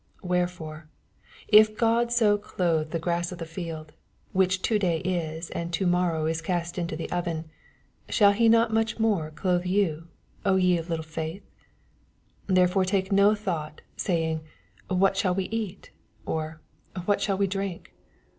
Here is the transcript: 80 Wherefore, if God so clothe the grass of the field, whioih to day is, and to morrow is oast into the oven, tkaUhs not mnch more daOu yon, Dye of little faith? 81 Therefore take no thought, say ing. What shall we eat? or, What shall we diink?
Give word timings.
80 0.21 0.27
Wherefore, 0.29 0.89
if 1.47 1.77
God 1.77 2.11
so 2.11 2.35
clothe 2.35 2.89
the 2.89 2.97
grass 2.97 3.31
of 3.31 3.37
the 3.37 3.45
field, 3.45 3.93
whioih 4.35 4.59
to 4.59 4.79
day 4.79 4.97
is, 5.01 5.51
and 5.51 5.71
to 5.73 5.85
morrow 5.85 6.25
is 6.25 6.41
oast 6.49 6.79
into 6.79 6.95
the 6.95 7.11
oven, 7.11 7.51
tkaUhs 8.09 8.49
not 8.49 8.71
mnch 8.71 8.97
more 8.97 9.29
daOu 9.29 9.61
yon, 9.63 10.07
Dye 10.43 10.77
of 10.79 10.89
little 10.89 11.05
faith? 11.05 11.43
81 12.45 12.55
Therefore 12.55 12.85
take 12.85 13.11
no 13.11 13.35
thought, 13.35 13.81
say 13.95 14.23
ing. 14.27 14.41
What 14.87 15.17
shall 15.17 15.35
we 15.35 15.43
eat? 15.49 15.91
or, 16.25 16.61
What 17.05 17.21
shall 17.21 17.37
we 17.37 17.47
diink? 17.47 17.89